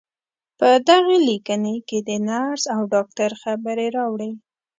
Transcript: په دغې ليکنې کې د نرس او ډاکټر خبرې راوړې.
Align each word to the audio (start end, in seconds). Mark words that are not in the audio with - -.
په 0.59 0.69
دغې 0.87 1.17
ليکنې 1.29 1.75
کې 1.87 1.97
د 2.07 2.09
نرس 2.27 2.63
او 2.75 2.81
ډاکټر 2.93 3.31
خبرې 3.43 3.87
راوړې. 3.97 4.31